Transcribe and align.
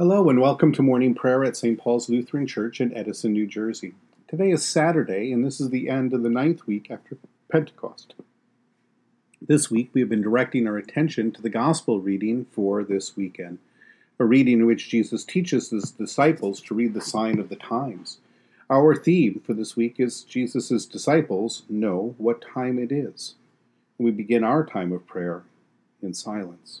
Hello 0.00 0.30
and 0.30 0.40
welcome 0.40 0.72
to 0.72 0.80
morning 0.80 1.14
prayer 1.14 1.44
at 1.44 1.58
St. 1.58 1.78
Paul's 1.78 2.08
Lutheran 2.08 2.46
Church 2.46 2.80
in 2.80 2.96
Edison, 2.96 3.34
New 3.34 3.46
Jersey. 3.46 3.92
Today 4.28 4.50
is 4.50 4.66
Saturday, 4.66 5.30
and 5.30 5.44
this 5.44 5.60
is 5.60 5.68
the 5.68 5.90
end 5.90 6.14
of 6.14 6.22
the 6.22 6.30
ninth 6.30 6.66
week 6.66 6.90
after 6.90 7.18
Pentecost. 7.52 8.14
This 9.46 9.70
week 9.70 9.90
we 9.92 10.00
have 10.00 10.08
been 10.08 10.22
directing 10.22 10.66
our 10.66 10.78
attention 10.78 11.32
to 11.32 11.42
the 11.42 11.50
Gospel 11.50 12.00
reading 12.00 12.46
for 12.46 12.82
this 12.82 13.14
weekend, 13.14 13.58
a 14.18 14.24
reading 14.24 14.60
in 14.60 14.66
which 14.66 14.88
Jesus 14.88 15.22
teaches 15.22 15.68
his 15.68 15.90
disciples 15.90 16.62
to 16.62 16.74
read 16.74 16.94
the 16.94 17.02
sign 17.02 17.38
of 17.38 17.50
the 17.50 17.56
times. 17.56 18.20
Our 18.70 18.96
theme 18.96 19.42
for 19.44 19.52
this 19.52 19.76
week 19.76 19.96
is 19.98 20.22
Jesus' 20.22 20.86
disciples 20.86 21.64
know 21.68 22.14
what 22.16 22.40
time 22.40 22.78
it 22.78 22.90
is. 22.90 23.34
We 23.98 24.12
begin 24.12 24.44
our 24.44 24.64
time 24.64 24.92
of 24.92 25.06
prayer 25.06 25.42
in 26.00 26.14
silence. 26.14 26.80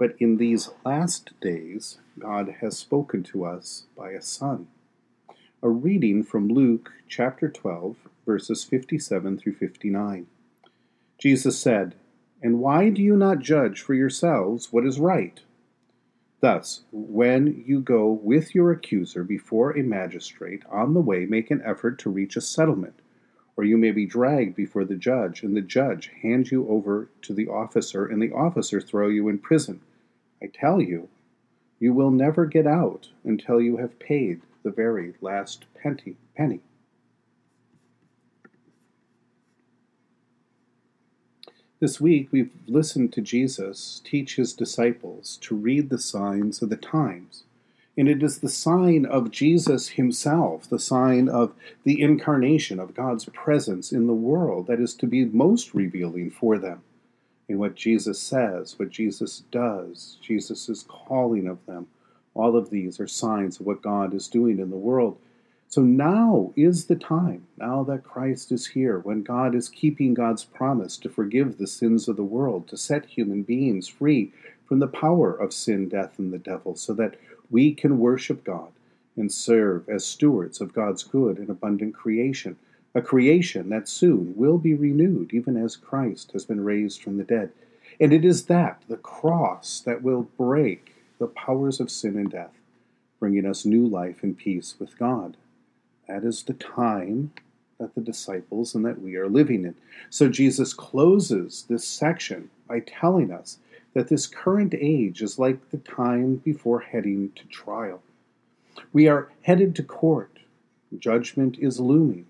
But 0.00 0.16
in 0.18 0.38
these 0.38 0.70
last 0.82 1.38
days, 1.42 1.98
God 2.18 2.56
has 2.62 2.78
spoken 2.78 3.22
to 3.24 3.44
us 3.44 3.84
by 3.94 4.12
a 4.12 4.22
Son. 4.22 4.68
A 5.62 5.68
reading 5.68 6.24
from 6.24 6.48
Luke 6.48 6.90
chapter 7.06 7.50
12, 7.50 7.96
verses 8.24 8.64
57 8.64 9.36
through 9.36 9.56
59. 9.56 10.26
Jesus 11.18 11.58
said, 11.58 11.96
And 12.40 12.60
why 12.60 12.88
do 12.88 13.02
you 13.02 13.14
not 13.14 13.40
judge 13.40 13.82
for 13.82 13.92
yourselves 13.92 14.72
what 14.72 14.86
is 14.86 14.98
right? 14.98 15.38
Thus, 16.40 16.80
when 16.90 17.62
you 17.66 17.80
go 17.80 18.08
with 18.10 18.54
your 18.54 18.72
accuser 18.72 19.22
before 19.22 19.76
a 19.76 19.82
magistrate, 19.82 20.62
on 20.70 20.94
the 20.94 21.02
way 21.02 21.26
make 21.26 21.50
an 21.50 21.60
effort 21.62 21.98
to 21.98 22.08
reach 22.08 22.36
a 22.36 22.40
settlement 22.40 23.00
or 23.60 23.64
you 23.64 23.76
may 23.76 23.90
be 23.90 24.06
dragged 24.06 24.56
before 24.56 24.86
the 24.86 24.96
judge, 24.96 25.42
and 25.42 25.54
the 25.54 25.60
judge 25.60 26.10
hand 26.22 26.50
you 26.50 26.66
over 26.70 27.10
to 27.20 27.34
the 27.34 27.46
officer, 27.46 28.06
and 28.06 28.22
the 28.22 28.32
officer 28.32 28.80
throw 28.80 29.08
you 29.08 29.28
in 29.28 29.36
prison. 29.36 29.82
I 30.42 30.46
tell 30.46 30.80
you, 30.80 31.08
you 31.78 31.92
will 31.92 32.10
never 32.10 32.46
get 32.46 32.66
out 32.66 33.08
until 33.24 33.60
you 33.60 33.76
have 33.76 33.98
paid 33.98 34.40
the 34.62 34.70
very 34.70 35.14
last 35.20 35.64
penny. 35.74 36.16
penny. 36.36 36.60
This 41.78 42.00
week, 42.00 42.28
we've 42.30 42.52
listened 42.66 43.12
to 43.14 43.22
Jesus 43.22 44.02
teach 44.04 44.36
his 44.36 44.52
disciples 44.52 45.38
to 45.42 45.54
read 45.54 45.88
the 45.88 45.98
signs 45.98 46.60
of 46.60 46.68
the 46.68 46.76
times. 46.76 47.44
And 47.96 48.08
it 48.08 48.22
is 48.22 48.38
the 48.38 48.48
sign 48.48 49.04
of 49.04 49.30
Jesus 49.30 49.88
himself, 49.88 50.68
the 50.68 50.78
sign 50.78 51.28
of 51.28 51.54
the 51.84 52.00
incarnation 52.00 52.78
of 52.78 52.94
God's 52.94 53.24
presence 53.26 53.92
in 53.92 54.06
the 54.06 54.14
world, 54.14 54.66
that 54.66 54.80
is 54.80 54.94
to 54.96 55.06
be 55.06 55.24
most 55.24 55.74
revealing 55.74 56.30
for 56.30 56.58
them 56.58 56.82
in 57.50 57.58
what 57.58 57.74
Jesus 57.74 58.20
says, 58.20 58.78
what 58.78 58.90
Jesus 58.90 59.42
does, 59.50 60.18
Jesus' 60.22 60.84
calling 60.86 61.48
of 61.48 61.66
them. 61.66 61.88
All 62.32 62.56
of 62.56 62.70
these 62.70 63.00
are 63.00 63.08
signs 63.08 63.58
of 63.58 63.66
what 63.66 63.82
God 63.82 64.14
is 64.14 64.28
doing 64.28 64.60
in 64.60 64.70
the 64.70 64.76
world. 64.76 65.18
So 65.66 65.82
now 65.82 66.52
is 66.54 66.84
the 66.84 66.94
time, 66.94 67.48
now 67.58 67.82
that 67.82 68.04
Christ 68.04 68.52
is 68.52 68.68
here, 68.68 69.00
when 69.00 69.24
God 69.24 69.56
is 69.56 69.68
keeping 69.68 70.14
God's 70.14 70.44
promise 70.44 70.96
to 70.98 71.08
forgive 71.08 71.58
the 71.58 71.66
sins 71.66 72.06
of 72.06 72.14
the 72.14 72.22
world, 72.22 72.68
to 72.68 72.76
set 72.76 73.04
human 73.04 73.42
beings 73.42 73.88
free 73.88 74.32
from 74.64 74.78
the 74.78 74.86
power 74.86 75.34
of 75.34 75.52
sin, 75.52 75.88
death, 75.88 76.20
and 76.20 76.32
the 76.32 76.38
devil, 76.38 76.76
so 76.76 76.92
that 76.94 77.16
we 77.50 77.74
can 77.74 77.98
worship 77.98 78.44
God 78.44 78.70
and 79.16 79.32
serve 79.32 79.88
as 79.88 80.04
stewards 80.04 80.60
of 80.60 80.72
God's 80.72 81.02
good 81.02 81.38
and 81.38 81.50
abundant 81.50 81.94
creation 81.94 82.56
a 82.94 83.02
creation 83.02 83.68
that 83.70 83.88
soon 83.88 84.34
will 84.36 84.58
be 84.58 84.74
renewed, 84.74 85.32
even 85.32 85.56
as 85.56 85.76
Christ 85.76 86.32
has 86.32 86.44
been 86.44 86.64
raised 86.64 87.02
from 87.02 87.16
the 87.16 87.24
dead. 87.24 87.52
And 88.00 88.12
it 88.12 88.24
is 88.24 88.46
that, 88.46 88.82
the 88.88 88.96
cross, 88.96 89.80
that 89.80 90.02
will 90.02 90.22
break 90.36 90.94
the 91.18 91.26
powers 91.26 91.80
of 91.80 91.90
sin 91.90 92.16
and 92.16 92.30
death, 92.30 92.58
bringing 93.18 93.46
us 93.46 93.64
new 93.64 93.86
life 93.86 94.22
and 94.22 94.36
peace 94.36 94.74
with 94.78 94.98
God. 94.98 95.36
That 96.08 96.24
is 96.24 96.42
the 96.42 96.54
time 96.54 97.32
that 97.78 97.94
the 97.94 98.00
disciples 98.00 98.74
and 98.74 98.84
that 98.84 99.00
we 99.00 99.16
are 99.16 99.28
living 99.28 99.64
in. 99.64 99.74
So 100.08 100.28
Jesus 100.28 100.74
closes 100.74 101.66
this 101.68 101.86
section 101.86 102.50
by 102.68 102.80
telling 102.80 103.30
us 103.30 103.58
that 103.94 104.08
this 104.08 104.26
current 104.26 104.74
age 104.78 105.22
is 105.22 105.38
like 105.38 105.70
the 105.70 105.78
time 105.78 106.36
before 106.36 106.80
heading 106.80 107.32
to 107.36 107.44
trial. 107.46 108.02
We 108.92 109.08
are 109.08 109.30
headed 109.42 109.74
to 109.76 109.82
court. 109.82 110.38
Judgment 110.98 111.58
is 111.58 111.80
looming. 111.80 112.26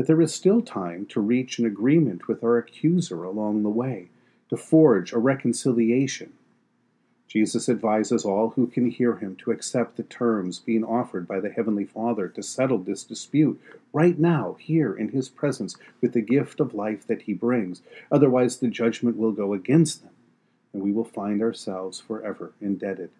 But 0.00 0.06
there 0.06 0.22
is 0.22 0.32
still 0.32 0.62
time 0.62 1.04
to 1.10 1.20
reach 1.20 1.58
an 1.58 1.66
agreement 1.66 2.26
with 2.26 2.42
our 2.42 2.56
accuser 2.56 3.22
along 3.22 3.62
the 3.62 3.68
way, 3.68 4.08
to 4.48 4.56
forge 4.56 5.12
a 5.12 5.18
reconciliation. 5.18 6.32
Jesus 7.28 7.68
advises 7.68 8.24
all 8.24 8.48
who 8.56 8.66
can 8.66 8.88
hear 8.88 9.16
him 9.16 9.36
to 9.36 9.50
accept 9.50 9.98
the 9.98 10.02
terms 10.02 10.58
being 10.58 10.84
offered 10.84 11.28
by 11.28 11.38
the 11.38 11.50
Heavenly 11.50 11.84
Father 11.84 12.28
to 12.28 12.42
settle 12.42 12.78
this 12.78 13.04
dispute 13.04 13.60
right 13.92 14.18
now, 14.18 14.56
here 14.58 14.94
in 14.94 15.10
his 15.10 15.28
presence, 15.28 15.76
with 16.00 16.14
the 16.14 16.22
gift 16.22 16.60
of 16.60 16.72
life 16.72 17.06
that 17.06 17.20
he 17.20 17.34
brings. 17.34 17.82
Otherwise, 18.10 18.56
the 18.56 18.68
judgment 18.68 19.18
will 19.18 19.32
go 19.32 19.52
against 19.52 20.02
them, 20.02 20.14
and 20.72 20.82
we 20.82 20.92
will 20.92 21.04
find 21.04 21.42
ourselves 21.42 22.00
forever 22.00 22.52
indebted 22.58 23.10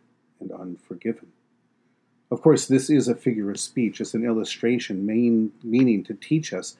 and 0.41 0.51
unforgiven. 0.51 1.31
Of 2.31 2.43
course, 2.43 2.67
this 2.67 2.89
is 2.91 3.09
a 3.09 3.15
figure 3.17 3.51
of 3.51 3.59
speech, 3.59 4.01
it's 4.01 4.15
an 4.15 4.25
illustration 4.25 5.05
main, 5.05 5.53
meaning 5.65 6.05
to 6.05 6.15
teach 6.15 6.53
us 6.53 6.77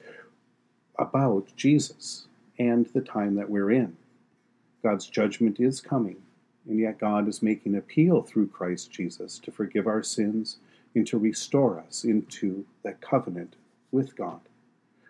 about 0.97 1.53
Jesus 1.57 2.27
and 2.57 2.85
the 2.87 3.01
time 3.01 3.35
that 3.35 3.49
we're 3.49 3.71
in. 3.71 3.97
God's 4.81 5.07
judgment 5.07 5.59
is 5.59 5.81
coming, 5.81 6.17
and 6.67 6.79
yet 6.79 6.99
God 6.99 7.27
is 7.27 7.43
making 7.43 7.75
appeal 7.75 8.21
through 8.21 8.47
Christ 8.47 8.91
Jesus 8.91 9.39
to 9.39 9.51
forgive 9.51 9.87
our 9.87 10.03
sins 10.03 10.57
and 10.95 11.05
to 11.07 11.17
restore 11.17 11.79
us 11.79 12.05
into 12.05 12.65
that 12.83 13.01
covenant 13.01 13.55
with 13.91 14.15
God. 14.15 14.39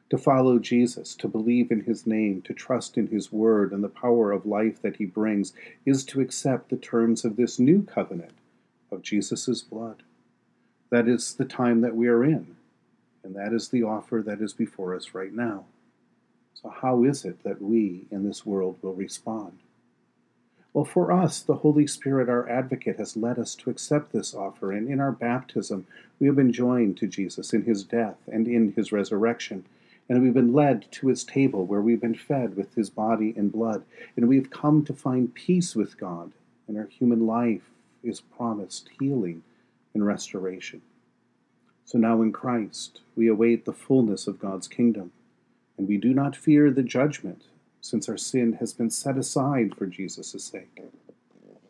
To 0.10 0.18
follow 0.18 0.60
Jesus, 0.60 1.16
to 1.16 1.28
believe 1.28 1.72
in 1.72 1.82
his 1.82 2.06
name, 2.08 2.42
to 2.44 2.54
trust 2.54 2.98
in 2.98 3.08
his 3.08 3.32
word 3.32 3.72
and 3.72 3.84
the 3.84 3.90
power 3.90 4.32
of 4.32 4.46
life 4.46 4.82
that 4.82 4.98
he 4.98 5.06
brings, 5.06 5.54
is 5.86 6.04
to 6.06 6.20
accept 6.20 6.70
the 6.70 6.78
terms 6.78 7.24
of 7.24 7.36
this 7.36 7.60
new 7.60 7.84
covenant 7.84 8.34
of 8.92 9.04
Jesus' 9.04 9.62
blood. 9.62 10.04
That 10.92 11.08
is 11.08 11.34
the 11.34 11.46
time 11.46 11.80
that 11.82 11.96
we 11.96 12.10
are 12.10 12.24
in, 12.24 12.58
and 13.24 13.34
that 13.36 13.54
is 13.54 13.70
the 13.70 13.84
offer 13.84 14.22
that 14.26 14.42
is 14.42 14.52
before 14.52 14.94
us 14.94 15.14
right 15.14 15.34
now. 15.34 15.64
So, 16.54 16.70
how 16.70 17.06
is 17.06 17.24
it 17.24 17.44
that 17.44 17.62
we 17.62 18.08
in 18.12 18.28
this 18.28 18.46
world 18.46 18.78
will 18.82 18.94
respond? 18.94 19.58
Well, 20.74 20.84
for 20.84 21.14
us, 21.14 21.42
the 21.42 21.56
Holy 21.56 21.88
Spirit, 21.88 22.28
our 22.28 22.48
advocate, 22.48 22.98
has 22.98 23.16
led 23.16 23.40
us 23.40 23.56
to 23.56 23.70
accept 23.70 24.12
this 24.12 24.36
offer, 24.36 24.74
and 24.74 24.90
in 24.90 25.00
our 25.00 25.14
baptism, 25.14 25.88
we 26.20 26.28
have 26.28 26.36
been 26.36 26.52
joined 26.52 26.98
to 26.98 27.08
Jesus 27.08 27.54
in 27.54 27.64
his 27.64 27.86
death 27.86 28.18
and 28.28 28.46
in 28.46 28.74
his 28.74 28.92
resurrection. 28.92 29.64
And 30.10 30.22
we've 30.22 30.34
been 30.34 30.54
led 30.54 30.92
to 30.92 31.08
his 31.08 31.24
table 31.24 31.66
where 31.66 31.82
we've 31.82 32.02
been 32.02 32.16
fed 32.16 32.58
with 32.58 32.76
his 32.76 32.90
body 32.90 33.34
and 33.38 33.50
blood. 33.50 33.84
And 34.18 34.28
we've 34.28 34.50
come 34.50 34.84
to 34.86 34.94
find 34.94 35.34
peace 35.34 35.74
with 35.74 35.98
God, 35.98 36.34
and 36.68 36.78
our 36.78 36.88
human 36.88 37.26
life 37.26 37.70
is 38.04 38.20
promised 38.20 38.90
healing 39.00 39.44
and 39.94 40.06
restoration. 40.06 40.82
So 41.86 41.98
now 41.98 42.22
in 42.22 42.32
Christ, 42.32 43.02
we 43.16 43.28
await 43.28 43.66
the 43.66 43.74
fullness 43.74 44.28
of 44.28 44.40
God's 44.40 44.68
kingdom, 44.68 45.12
and 45.78 45.88
we 45.88 45.98
do 45.98 46.14
not 46.14 46.36
fear 46.36 46.72
the 46.72 46.84
judgment 46.84 47.44
since 47.82 48.08
our 48.08 48.18
sin 48.18 48.54
has 48.54 48.74
been 48.74 48.90
set 48.90 49.18
aside 49.18 49.76
for 49.76 49.88
Jesus' 49.88 50.44
sake. 50.44 50.84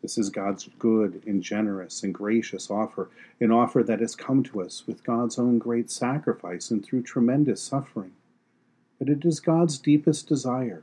This 0.02 0.18
is 0.18 0.30
God's 0.30 0.68
good 0.78 1.22
and 1.26 1.42
generous 1.42 2.02
and 2.02 2.12
gracious 2.12 2.70
offer, 2.70 3.08
an 3.40 3.50
offer 3.50 3.82
that 3.84 4.00
has 4.00 4.14
come 4.14 4.42
to 4.44 4.60
us 4.60 4.84
with 4.86 5.04
God's 5.04 5.38
own 5.38 5.58
great 5.58 5.90
sacrifice 5.90 6.70
and 6.70 6.84
through 6.84 7.02
tremendous 7.02 7.62
suffering. 7.62 8.12
But 8.98 9.08
it 9.08 9.24
is 9.24 9.40
God's 9.40 9.78
deepest 9.78 10.28
desire, 10.28 10.82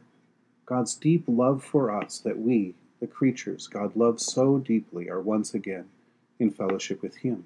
God's 0.65 0.95
deep 0.95 1.25
love 1.27 1.63
for 1.63 1.91
us, 1.91 2.17
that 2.19 2.39
we, 2.39 2.75
the 2.99 3.07
creatures 3.07 3.67
God 3.67 3.95
loves 3.95 4.25
so 4.25 4.57
deeply, 4.57 5.09
are 5.09 5.21
once 5.21 5.53
again 5.53 5.89
in 6.39 6.51
fellowship 6.51 7.01
with 7.01 7.17
Him. 7.17 7.45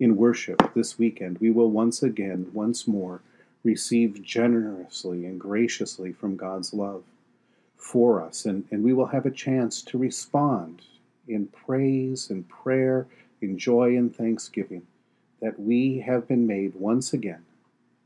In 0.00 0.16
worship 0.16 0.74
this 0.74 0.98
weekend, 0.98 1.38
we 1.38 1.50
will 1.50 1.70
once 1.70 2.02
again, 2.02 2.50
once 2.52 2.88
more, 2.88 3.20
receive 3.62 4.22
generously 4.22 5.24
and 5.24 5.40
graciously 5.40 6.12
from 6.12 6.36
God's 6.36 6.74
love 6.74 7.04
for 7.76 8.22
us. 8.22 8.44
And, 8.44 8.64
and 8.70 8.82
we 8.82 8.92
will 8.92 9.06
have 9.06 9.26
a 9.26 9.30
chance 9.30 9.82
to 9.82 9.98
respond 9.98 10.82
in 11.28 11.46
praise 11.46 12.30
and 12.30 12.48
prayer, 12.48 13.06
in 13.40 13.58
joy 13.58 13.96
and 13.96 14.14
thanksgiving 14.14 14.86
that 15.40 15.60
we 15.60 15.98
have 15.98 16.26
been 16.26 16.46
made 16.46 16.74
once 16.74 17.12
again 17.12 17.44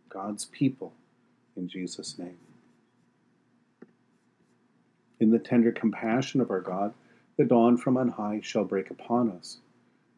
God's 0.08 0.46
people 0.46 0.92
in 1.56 1.68
Jesus' 1.68 2.18
name. 2.18 2.38
In 5.20 5.30
the 5.30 5.38
tender 5.38 5.72
compassion 5.72 6.40
of 6.40 6.50
our 6.50 6.60
God, 6.60 6.94
the 7.36 7.44
dawn 7.44 7.76
from 7.76 7.96
on 7.96 8.08
high 8.08 8.40
shall 8.42 8.64
break 8.64 8.90
upon 8.90 9.30
us. 9.30 9.58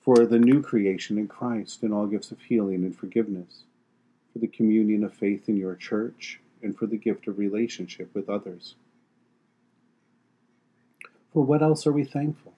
for 0.00 0.24
the 0.26 0.38
new 0.38 0.62
creation 0.62 1.18
in 1.18 1.28
Christ 1.28 1.82
and 1.82 1.92
all 1.92 2.06
gifts 2.06 2.30
of 2.30 2.40
healing 2.40 2.84
and 2.84 2.96
forgiveness, 2.96 3.64
for 4.32 4.38
the 4.38 4.46
communion 4.46 5.04
of 5.04 5.12
faith 5.12 5.48
in 5.48 5.56
your 5.56 5.74
church, 5.74 6.40
and 6.62 6.76
for 6.76 6.86
the 6.86 6.96
gift 6.96 7.26
of 7.26 7.38
relationship 7.38 8.14
with 8.14 8.28
others. 8.28 8.74
For 11.32 11.44
what 11.44 11.62
else 11.62 11.86
are 11.86 11.92
we 11.92 12.04
thankful? 12.04 12.54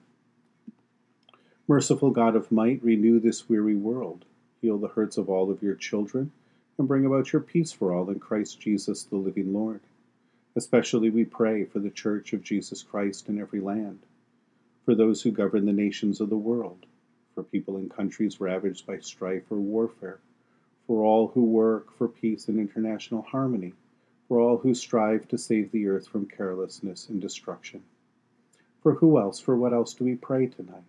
Merciful 1.67 2.11
God 2.11 2.35
of 2.35 2.51
might, 2.51 2.83
renew 2.83 3.19
this 3.19 3.47
weary 3.47 3.75
world, 3.75 4.25
heal 4.61 4.77
the 4.77 4.87
hurts 4.87 5.17
of 5.17 5.29
all 5.29 5.49
of 5.51 5.63
your 5.63 5.75
children, 5.75 6.31
and 6.77 6.87
bring 6.87 7.05
about 7.05 7.31
your 7.31 7.41
peace 7.41 7.71
for 7.71 7.93
all 7.93 8.09
in 8.09 8.19
Christ 8.19 8.59
Jesus, 8.59 9.03
the 9.03 9.15
living 9.15 9.53
Lord. 9.53 9.81
Especially 10.55 11.09
we 11.09 11.25
pray 11.25 11.65
for 11.65 11.79
the 11.79 11.89
Church 11.89 12.33
of 12.33 12.43
Jesus 12.43 12.83
Christ 12.83 13.29
in 13.29 13.39
every 13.39 13.59
land, 13.59 13.99
for 14.85 14.95
those 14.95 15.21
who 15.21 15.31
govern 15.31 15.65
the 15.65 15.73
nations 15.73 16.19
of 16.19 16.29
the 16.29 16.37
world, 16.37 16.85
for 17.33 17.43
people 17.43 17.77
in 17.77 17.89
countries 17.89 18.39
ravaged 18.39 18.85
by 18.85 18.99
strife 18.99 19.43
or 19.49 19.57
warfare, 19.57 20.19
for 20.87 21.03
all 21.03 21.27
who 21.27 21.43
work 21.43 21.95
for 21.97 22.07
peace 22.07 22.47
and 22.47 22.59
international 22.59 23.21
harmony, 23.21 23.73
for 24.27 24.39
all 24.39 24.57
who 24.57 24.73
strive 24.73 25.27
to 25.27 25.37
save 25.37 25.71
the 25.71 25.87
earth 25.87 26.07
from 26.07 26.25
carelessness 26.25 27.09
and 27.09 27.21
destruction 27.21 27.83
for 28.83 28.93
who 28.95 29.17
else, 29.17 29.39
for 29.39 29.55
what 29.55 29.73
else 29.73 29.93
do 29.93 30.03
we 30.03 30.15
pray 30.15 30.45
tonight? 30.45 30.83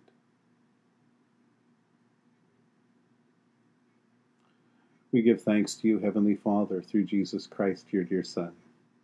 We 5.13 5.21
give 5.21 5.41
thanks 5.41 5.75
to 5.75 5.87
you, 5.87 5.99
Heavenly 5.99 6.35
Father, 6.35 6.81
through 6.81 7.05
Jesus 7.05 7.47
Christ, 7.47 7.87
your 7.91 8.03
dear 8.03 8.21
Son, 8.21 8.51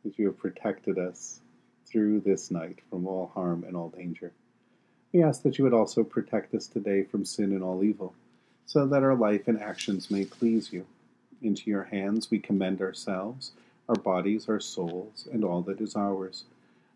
that 0.04 0.20
you 0.20 0.26
have 0.26 0.38
protected 0.38 1.00
us 1.00 1.40
through 1.86 2.20
this 2.20 2.52
night 2.52 2.80
from 2.90 3.08
all 3.08 3.32
harm 3.34 3.64
and 3.66 3.78
all 3.78 3.90
danger. 3.90 4.34
We 5.14 5.24
ask 5.24 5.44
that 5.44 5.58
you 5.58 5.66
would 5.66 5.74
also 5.74 6.04
protect 6.04 6.54
us 6.54 6.68
today 6.68 7.04
from 7.04 7.26
sin 7.26 7.52
and 7.52 7.64
all 7.64 7.84
evil, 7.84 8.14
so 8.66 8.86
that 8.88 9.04
our 9.04 9.16
life 9.16 9.48
and 9.48 9.62
actions 9.62 10.10
may 10.10 10.24
please 10.24 10.72
you. 10.72 10.86
Into 11.42 11.70
your 11.70 11.84
hands 11.84 12.32
we 12.32 12.40
commend 12.40 12.82
ourselves, 12.82 13.52
our 13.90 13.96
bodies, 13.96 14.48
our 14.48 14.60
souls, 14.60 15.28
and 15.34 15.44
all 15.44 15.62
that 15.64 15.82
is 15.82 15.96
ours. 15.96 16.46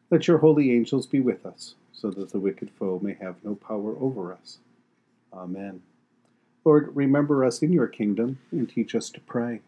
Let 0.09 0.27
your 0.27 0.37
holy 0.37 0.71
angels 0.71 1.07
be 1.07 1.19
with 1.19 1.45
us 1.45 1.75
so 1.91 2.11
that 2.11 2.31
the 2.31 2.39
wicked 2.39 2.69
foe 2.69 2.99
may 3.01 3.15
have 3.15 3.35
no 3.43 3.55
power 3.55 3.95
over 3.99 4.31
us. 4.31 4.59
Amen. 5.33 5.81
Lord, 6.63 6.95
remember 6.95 7.43
us 7.43 7.61
in 7.61 7.73
your 7.73 7.87
kingdom 7.87 8.39
and 8.51 8.69
teach 8.69 8.95
us 8.95 9.09
to 9.09 9.19
pray. 9.19 9.61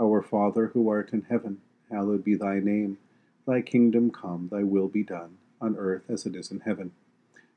Our 0.00 0.22
Father 0.22 0.68
who 0.68 0.88
art 0.88 1.12
in 1.12 1.22
heaven, 1.28 1.60
hallowed 1.90 2.24
be 2.24 2.34
thy 2.34 2.58
name. 2.58 2.98
Thy 3.46 3.62
kingdom 3.62 4.10
come, 4.10 4.48
thy 4.50 4.62
will 4.64 4.88
be 4.88 5.02
done, 5.02 5.38
on 5.60 5.76
earth 5.76 6.02
as 6.08 6.26
it 6.26 6.34
is 6.34 6.50
in 6.50 6.60
heaven. 6.60 6.92